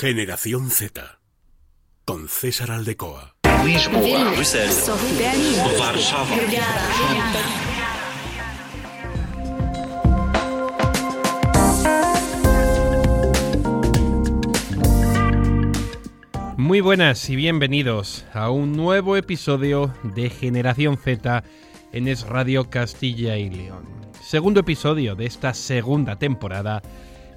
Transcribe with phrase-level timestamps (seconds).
[0.00, 1.20] Generación Z.
[2.06, 3.36] Con César Aldecoa.
[16.56, 21.44] Muy buenas y bienvenidos a un nuevo episodio de Generación Z
[21.92, 23.84] en Es Radio Castilla y León.
[24.22, 26.80] Segundo episodio de esta segunda temporada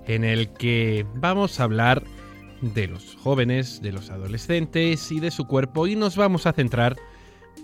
[0.07, 2.03] en el que vamos a hablar
[2.87, 6.95] los jóvenes, de los adolescentes y de su cuerpo y nos vamos a centrar,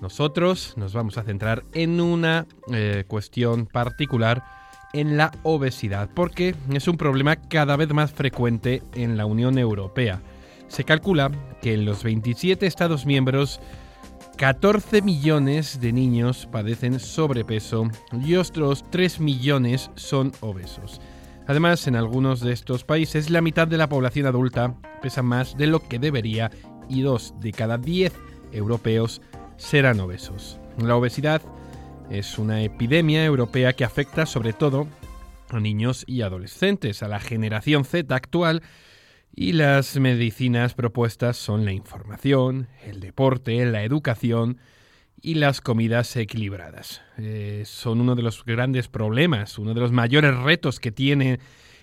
[0.01, 4.43] nosotros nos vamos a centrar en una eh, cuestión particular,
[4.91, 10.21] en la obesidad, porque es un problema cada vez más frecuente en la Unión Europea.
[10.67, 11.31] Se calcula
[11.61, 13.59] que en los 27 Estados miembros
[14.37, 17.89] 14 millones de niños padecen sobrepeso
[18.25, 21.01] y otros 3 millones son obesos.
[21.49, 25.65] Además, en algunos de estos países la mitad de la población adulta pesa más de
[25.65, 26.51] lo que debería
[26.87, 28.13] y dos de cada 10
[28.51, 29.19] europeos
[29.57, 30.59] serán obesos.
[30.77, 31.41] La obesidad
[32.11, 34.85] es una epidemia europea que afecta sobre todo
[35.49, 38.61] a niños y adolescentes, a la generación Z actual,
[39.35, 44.59] y las medicinas propuestas son la información, el deporte, la educación
[45.21, 47.01] y las comidas equilibradas.
[47.17, 51.39] Eh, son uno de los grandes problemas, uno de los mayores retos que tiene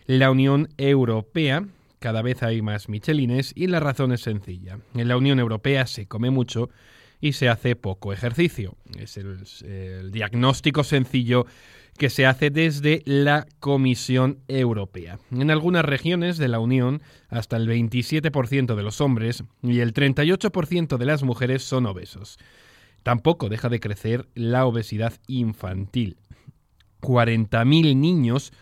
[0.07, 1.65] la Unión Europea.
[1.99, 4.79] Cada vez hay más michelines y la razón es sencilla.
[4.95, 6.71] En la Unión Europea se come mucho
[7.21, 8.77] y se hace poco ejercicio.
[8.99, 11.47] Es el, el diagnóstico sencillo
[11.97, 15.19] que se hace desde la Comisión Europea.
[15.33, 20.99] En algunas regiones de la Unión, hasta el 27% de los hombres y el 38%
[20.99, 22.39] de las mujeres son obesos.
[23.07, 26.17] Tampoco deja de crecer la obesidad infantil.
[27.03, 28.53] 40.000 niños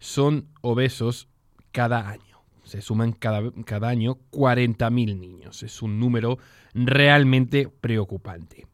[0.00, 1.28] son obesos
[1.70, 2.42] cada año.
[2.64, 5.62] Se suman cada, cada año 40.000 niños.
[5.62, 6.38] Es un número
[6.74, 8.66] realmente preocupante.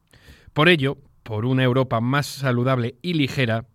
[0.51, 3.67] Por ello, por una Europa más saludable y ligera,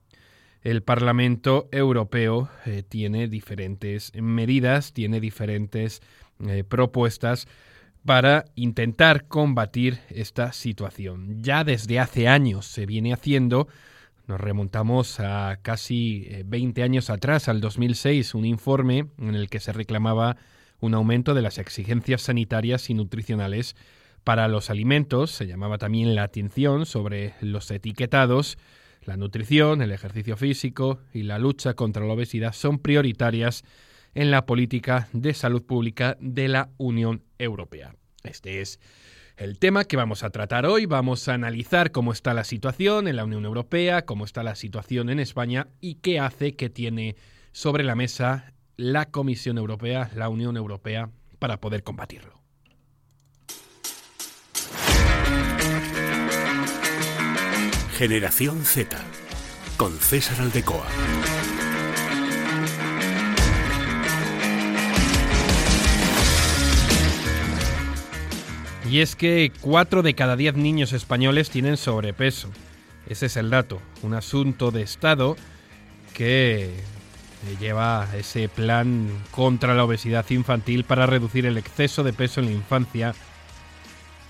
[0.61, 6.03] el Parlamento Europeo eh, tiene diferentes medidas, tiene diferentes
[6.49, 7.47] eh, propuestas
[8.05, 11.43] para intentar combatir esta situación.
[11.43, 13.69] Ya desde hace años se viene haciendo,
[14.27, 19.61] nos remontamos a casi 20 eh, años atrás, al 2006, un informe en el que
[19.61, 20.37] se reclamaba
[20.81, 23.77] un aumento de las exigencias sanitarias y nutricionales
[24.23, 28.59] para los alimentos, se llamaba también la atención sobre los etiquetados,
[29.05, 33.65] la nutrición, el ejercicio físico y la lucha contra la obesidad son prioritarias
[34.15, 37.95] en la política de salud pública de la Unión Europea.
[38.23, 38.81] Este es
[39.37, 40.87] el tema que vamos a tratar hoy.
[40.87, 45.11] Vamos a analizar cómo está la situación en la Unión Europea, cómo está la situación
[45.11, 47.17] en España y qué hace que tiene
[47.53, 52.41] sobre la mesa la Comisión Europea, la Unión Europea, para poder combatirlo.
[57.97, 58.99] Generación Z.
[59.77, 60.87] Con César Aldecoa.
[68.91, 72.51] Y es que 4 de cada 10 niños españoles tienen sobrepeso.
[73.09, 73.81] Ese es el dato.
[74.03, 75.37] Un asunto de Estado
[76.13, 76.71] que
[77.61, 82.53] lleva ese plan contra la obesidad infantil para reducir el exceso de peso en la
[82.53, 83.15] infancia.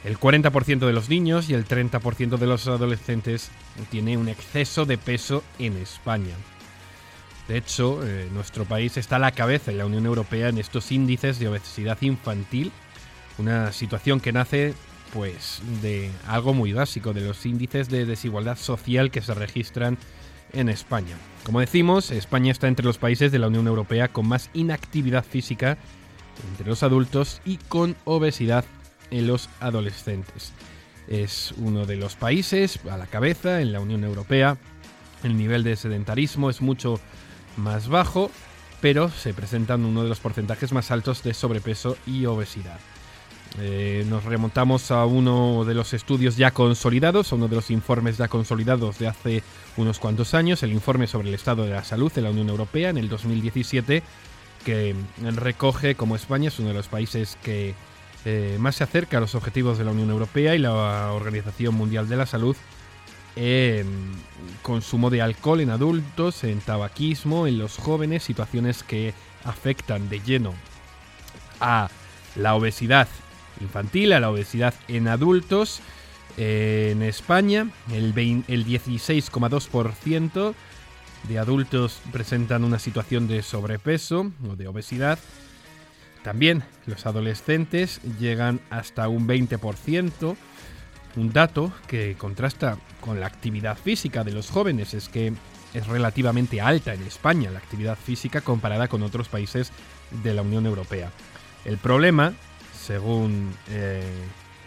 [0.05, 3.51] El 40% de los niños y el 30% de los adolescentes
[3.91, 6.35] tiene un exceso de peso en España.
[7.49, 10.93] De hecho, eh, nuestro país está a la cabeza en la Unión Europea en estos
[10.93, 12.73] índices de obesidad infantil
[13.39, 14.75] una situación que nace
[15.13, 19.97] pues de algo muy básico, de los índices de desigualdad social que se registran
[20.53, 21.17] en España.
[21.45, 25.79] Como decimos, España está entre los países de la Unión Europea con más inactividad física
[26.51, 28.65] entre los adultos y con obesidad
[29.11, 30.53] en los adolescentes.
[31.07, 34.57] Es uno de los países a la cabeza en la Unión Europea.
[35.23, 36.99] El nivel de sedentarismo es mucho
[37.57, 38.31] más bajo,
[38.81, 42.81] pero se presentan uno de los porcentajes más altos de sobrepeso y obesidad.
[43.61, 48.17] Eh, nos remontamos a uno de los estudios ya consolidados, a uno de los informes
[48.17, 49.43] ya consolidados de hace
[49.77, 52.91] unos cuantos años, el informe sobre el estado de la salud en la Unión Europea
[52.91, 54.03] en el 2017,
[54.65, 54.97] que
[55.37, 57.75] recoge como España es uno de los países que
[58.25, 62.09] eh, más se acerca a los objetivos de la Unión Europea y la Organización Mundial
[62.09, 62.57] de la Salud
[63.37, 63.87] en
[64.63, 69.15] consumo de alcohol en adultos, en tabaquismo, en los jóvenes, situaciones que
[69.45, 70.55] afectan de lleno
[71.61, 71.89] a
[72.37, 73.09] la obesidad
[73.61, 75.81] infantil, a la obesidad en adultos.
[76.37, 78.07] en España, el,
[78.49, 80.55] el 16,2%
[81.29, 85.19] de adultos presentan una situación de sobrepeso o de obesidad.
[86.23, 90.37] También los adolescentes llegan hasta un 20%,
[91.17, 95.33] un dato que contrasta con la actividad física de los jóvenes, es que
[95.75, 99.71] es relativamente alta en España la actividad física comparada con otros países
[100.23, 101.11] de la Unión Europea.
[101.65, 102.33] El problema,
[102.85, 104.03] según eh,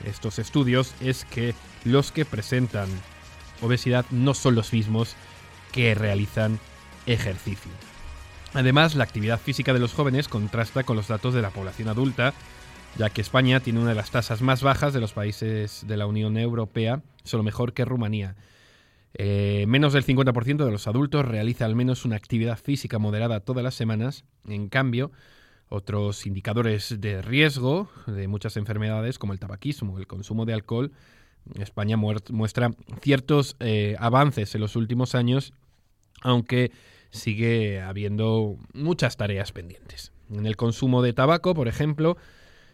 [0.05, 1.53] estos estudios, es que
[1.83, 2.89] los que presentan
[3.61, 5.15] obesidad no son los mismos
[5.71, 6.59] que realizan
[7.05, 7.71] ejercicio.
[8.53, 12.33] Además, la actividad física de los jóvenes contrasta con los datos de la población adulta,
[12.97, 16.07] ya que España tiene una de las tasas más bajas de los países de la
[16.07, 18.35] Unión Europea, solo mejor que Rumanía.
[19.13, 23.63] Eh, menos del 50% de los adultos realiza al menos una actividad física moderada todas
[23.63, 24.25] las semanas.
[24.47, 25.11] En cambio,
[25.69, 30.91] otros indicadores de riesgo de muchas enfermedades, como el tabaquismo el consumo de alcohol,
[31.55, 32.71] España muestra
[33.01, 35.53] ciertos eh, avances en los últimos años,
[36.21, 36.71] aunque
[37.09, 40.11] sigue habiendo muchas tareas pendientes.
[40.29, 42.17] En el consumo de tabaco, por ejemplo,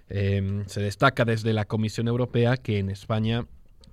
[0.09, 3.45] em, se destaca desde la Comisión Europea que en España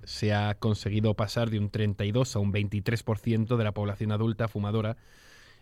[0.03, 4.97] se ha conseguido pasar de un 32 a un 23% de la población adulta fumadora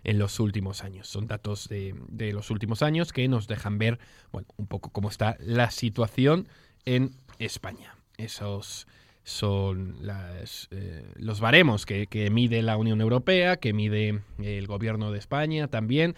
[0.03, 1.07] en los últimos años.
[1.07, 1.93] Son datos de,
[2.33, 3.99] los últimos años que nos dejan ver
[4.31, 6.47] un poco cómo está la situación
[6.85, 7.95] en España.
[8.17, 8.87] Esos
[9.23, 9.97] son
[10.71, 16.15] eh, los baremos que, mide la Unión Europea, que mide el gobierno de España también,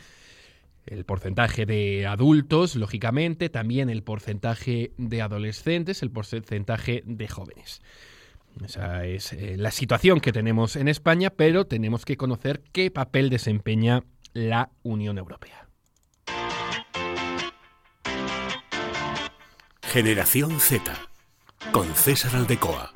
[0.86, 7.82] el porcentaje de adultos, lógicamente, también el porcentaje de adolescentes, el porcentaje de jóvenes.
[8.64, 13.30] Esa es eh, la situación que tenemos en España, pero tenemos que conocer qué papel
[13.30, 14.04] desempeña
[14.34, 15.68] la Unión Europea.
[19.82, 20.94] Generación Z
[21.72, 22.94] con César Aldecoa.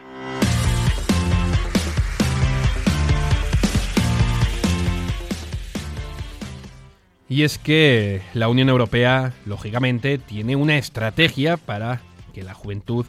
[7.28, 12.02] Y es que la Unión Europea, lógicamente, tiene una estrategia para
[12.34, 13.06] que la juventud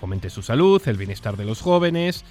[0.00, 2.24] fomente su salud, el bienestar de los jóvenes,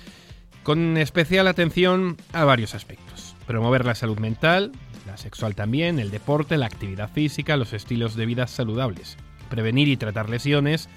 [0.63, 3.35] con especial atención a varios aspectos.
[3.45, 4.71] Promover la salud mental,
[5.05, 9.17] la sexual también, el deporte, la actividad física, los estilos de vida saludables.
[9.49, 10.89] Prevenir y tratar lesiones,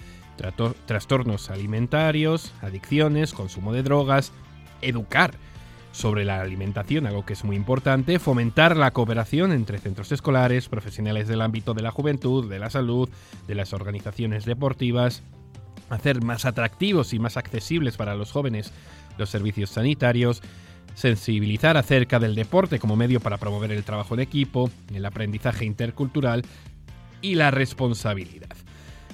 [0.87, 4.33] trastornos alimentarios, adicciones, consumo de drogas,
[4.81, 5.35] educar
[5.93, 11.29] sobre la alimentación, algo que es muy importante, fomentar la cooperación entre centros escolares, profesionales
[11.29, 13.09] del ámbito de la juventud, de la salud,
[13.47, 15.23] de las organizaciones deportivas,
[15.91, 18.73] hacer más atractivos y más accesibles para los jóvenes
[19.19, 20.43] los servicios sanitarios,
[20.95, 26.45] sensibilizar acerca del deporte como medio para promover el trabajo en equipo, el aprendizaje intercultural
[27.21, 28.57] y la responsabilidad.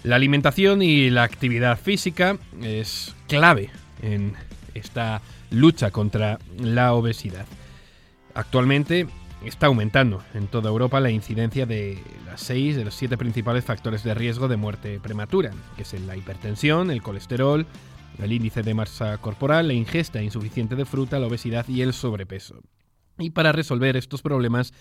[0.02, 3.70] La alimentación y la actividad física es clave
[4.02, 4.34] en
[4.74, 7.46] esta lucha contra la obesidad.
[8.34, 9.06] Actualmente
[9.46, 14.02] está aumentando en toda Europa la incidencia de las seis de los siete principales factores
[14.02, 17.66] de riesgo de muerte prematura, que es la hipertensión, el colesterol,
[18.22, 22.60] el índice de masa corporal, la ingesta insuficiente de fruta, la obesidad y el sobrepeso.
[23.18, 24.72] Y para resolver estos problemas,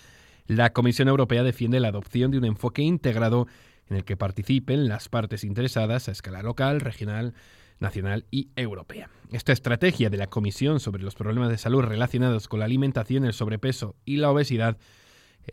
[0.46, 3.46] la Comisión Europea defiende la adopción de un enfoque integrado
[3.88, 7.34] en el que participen las partes interesadas a escala local, regional,
[7.80, 9.10] nacional y europea.
[9.30, 13.32] Esta estrategia de la Comisión sobre los problemas de salud relacionados con la alimentación, el
[13.32, 14.78] sobrepeso y la obesidad,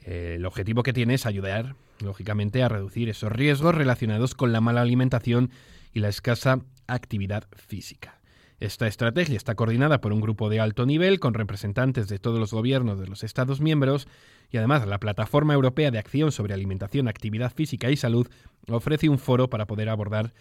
[0.06, 4.62] eh, el objetivo que tiene es ayudar, lógicamente, a reducir esos riesgos relacionados con la
[4.62, 5.52] mala alimentación
[5.94, 8.22] y la escasa actividad física.
[8.62, 12.54] Esta estrategia está coordinada por un grupo de alto nivel con representantes de todos los
[12.54, 14.08] gobiernos de los Estados miembros
[14.52, 18.28] y además la Plataforma Europea de Acción sobre Alimentación, Actividad Física y Salud
[18.68, 20.36] ofrece un foro para poder abordar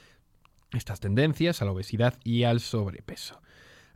[0.72, 3.40] estas tendencias a la obesidad y al sobrepeso.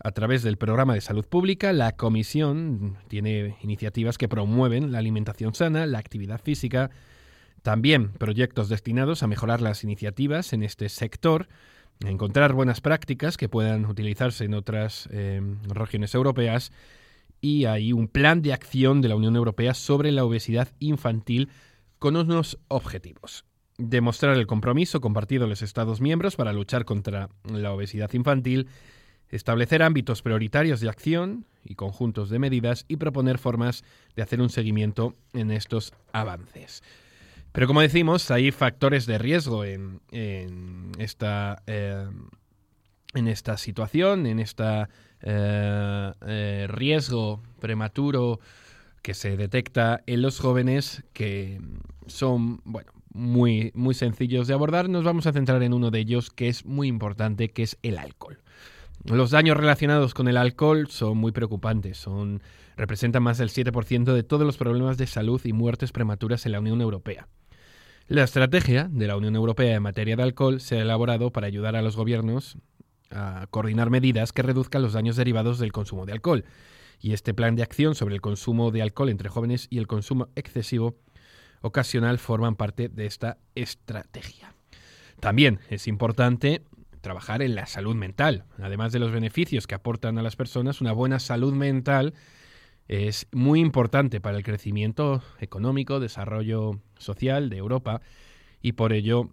[0.02, 5.54] A través del programa de salud pública, la Comisión tiene iniciativas que promueven la alimentación
[5.54, 6.90] sana, la actividad física,
[7.62, 11.48] también proyectos destinados a mejorar las iniciativas en este sector,
[12.04, 16.72] a encontrar buenas prácticas que puedan utilizarse en otras eh, regiones europeas
[17.40, 21.50] y hay un plan de acción de la Unión Europea sobre la obesidad infantil
[21.98, 23.44] con unos objetivos
[23.78, 28.68] demostrar el compromiso compartido de los Estados miembros para luchar contra la obesidad infantil,
[29.30, 34.50] establecer ámbitos prioritarios de acción y conjuntos de medidas y proponer formas de hacer un
[34.50, 36.82] seguimiento en estos avances.
[37.52, 40.00] Pero como decimos, hay factores de riesgo en,
[40.98, 42.06] esta, eh,
[43.14, 44.86] en esta situación, en este
[46.66, 48.40] riesgo prematuro
[49.02, 51.60] que se detecta en los jóvenes que
[52.06, 54.90] son, bueno, muy, muy sencillos de abordar.
[54.90, 57.96] Nos vamos a centrar en uno de ellos que es muy importante, que es el
[57.96, 58.42] alcohol.
[59.04, 62.42] Los daños relacionados con el alcohol son muy preocupantes, son,
[62.76, 66.60] representan más del 7% de todos los problemas de salud y muertes prematuras en la
[66.60, 67.28] Unión Europea.
[68.06, 71.76] La estrategia de la Unión Europea en materia de alcohol se ha elaborado para ayudar
[71.76, 72.58] a los gobiernos
[73.10, 76.44] a coordinar medidas que reduzcan los daños derivados del consumo de alcohol.
[77.00, 80.28] Y este plan de acción sobre el consumo de alcohol entre jóvenes y el consumo
[80.34, 80.96] excesivo
[81.64, 84.54] ocasional forman parte de esta estrategia.
[85.18, 86.62] También es importante
[87.00, 88.44] trabajar en la salud mental.
[88.58, 92.12] Además de los beneficios que aportan a las personas, una buena salud mental
[92.86, 98.02] es muy importante para el crecimiento económico, desarrollo social de Europa
[98.60, 99.30] y por ello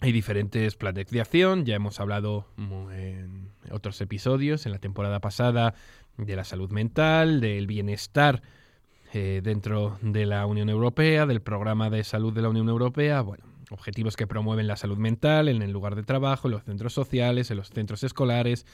[0.00, 5.74] hay diferentes planes de acción, ya hemos hablado en otros episodios en la temporada pasada
[6.18, 8.42] de la salud mental, del bienestar
[9.12, 13.44] eh, dentro de la Unión Europea, del programa de salud de la Unión Europea, bueno,
[13.70, 17.50] objetivos que promueven la salud mental en el lugar de trabajo, en los centros sociales,
[17.50, 18.66] en los centros escolares,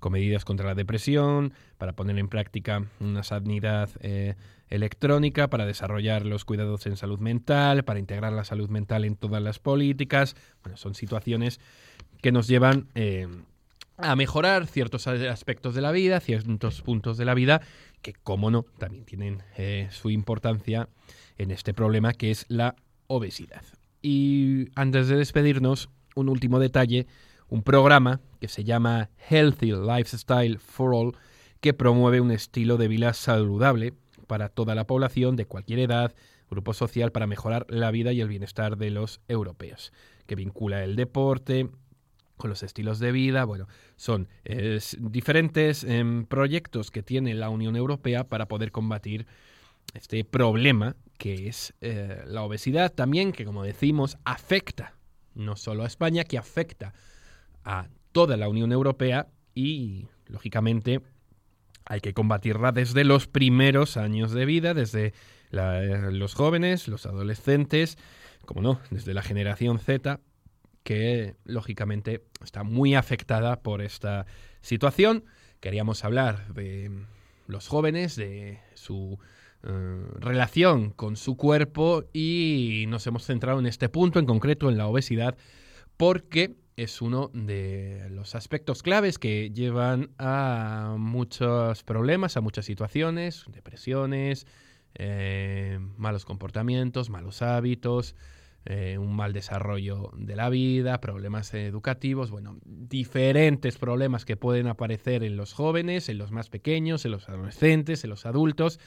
[0.00, 4.34] con medidas contra la depresión, para poner en práctica una sanidad eh,
[4.68, 9.42] electrónica, para desarrollar los cuidados en salud mental, para integrar la salud mental en todas
[9.42, 10.36] las políticas.
[10.62, 11.60] Bueno, son situaciones
[12.22, 13.28] que nos llevan eh,
[13.96, 17.60] a mejorar ciertos aspectos de la vida, ciertos puntos de la vida,
[18.02, 20.88] que, como no, también tienen eh, su importancia
[21.38, 23.62] en este problema que es la obesidad.
[24.02, 27.06] Y antes de despedirnos, un último detalle,
[27.48, 31.16] un programa que se llama Healthy Lifestyle for All,
[31.60, 33.94] que promueve un estilo de vida saludable
[34.26, 36.14] para toda la población de cualquier edad,
[36.50, 39.92] grupo social, para mejorar la vida y el bienestar de los europeos,
[40.26, 41.70] que vincula el deporte
[42.36, 43.44] con los estilos de vida.
[43.44, 44.28] Bueno, son
[44.98, 49.26] diferentes em, proyectos que tiene la Unión Europea para poder combatir
[49.94, 54.94] este problema que es eh, la obesidad también, que como decimos, afecta
[55.34, 56.92] no solo a España, que afecta
[57.64, 61.00] a toda la Unión Europea y, lógicamente,
[61.84, 65.12] hay que combatirla desde los primeros años de vida, desde
[65.52, 67.98] eh, los jóvenes, los adolescentes,
[68.46, 70.20] como no, desde la generación Z,
[70.84, 74.26] que lógicamente está muy afectada por esta
[74.60, 75.24] situación.
[75.60, 76.90] Queríamos hablar de
[77.48, 79.18] los jóvenes, de su
[79.62, 84.76] eh, relación con su cuerpo y nos hemos centrado en este punto en concreto, en
[84.76, 85.36] la obesidad,
[85.96, 93.44] porque es uno de los aspectos claves que llevan a muchos problemas, a muchas situaciones,
[93.48, 94.46] depresiones,
[94.96, 98.16] eh, malos comportamientos, malos hábitos,
[98.66, 105.22] eh, un mal desarrollo de la vida, problemas educativos, bueno, diferentes problemas que pueden aparecer
[105.22, 108.80] en los jóvenes, en los más pequeños, en los adolescentes, en los adultos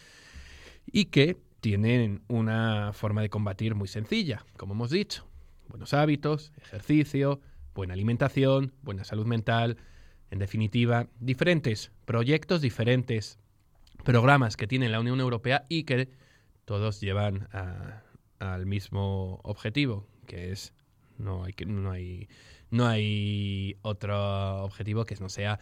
[0.92, 5.28] y que tienen una forma de combatir muy sencilla, como hemos dicho.
[5.68, 7.40] Buenos hábitos, ejercicio,
[7.76, 9.78] buena alimentación, buena salud mental,
[10.32, 13.38] en definitiva, diferentes proyectos, diferentes
[14.04, 16.10] programas que tiene la Unión Europea y que
[16.66, 17.48] todos llevan
[18.40, 20.74] al mismo objetivo, que es
[21.18, 22.28] no hay, no hay
[22.70, 25.60] no hay otro objetivo que no sea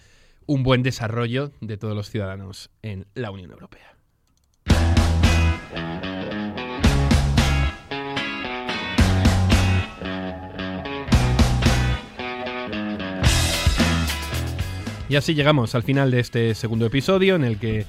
[0.48, 3.96] un buen desarrollo de todos los ciudadanos en la Unión Europea.
[15.08, 17.86] Y así llegamos al final de este segundo episodio en el que,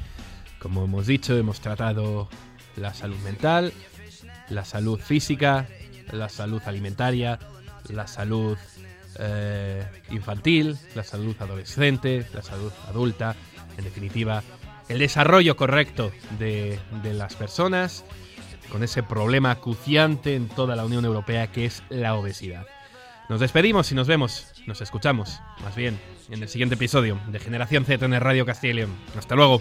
[0.58, 2.28] como hemos dicho, hemos tratado
[2.76, 3.72] la salud mental,
[4.48, 5.66] la salud física,
[6.12, 7.38] la salud alimentaria,
[7.88, 8.56] la salud
[9.18, 13.34] eh, infantil, la salud adolescente, la salud adulta,
[13.76, 14.42] en definitiva,
[14.88, 18.04] el desarrollo correcto de, de las personas
[18.70, 22.66] con ese problema acuciante en toda la Unión Europea que es la obesidad.
[23.28, 25.98] Nos despedimos y nos vemos, nos escuchamos, más bien,
[26.30, 29.60] en el siguiente episodio de Generación Z en Radio Castilla Hasta luego.